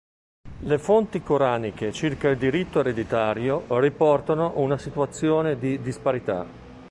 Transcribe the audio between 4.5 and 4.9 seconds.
una